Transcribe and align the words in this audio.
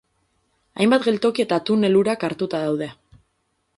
Hainbat 0.79 1.05
geltoki 1.09 1.45
eta 1.45 1.59
tunel 1.67 1.99
urak 2.01 2.25
hartuta 2.29 2.63
daude. 2.67 2.89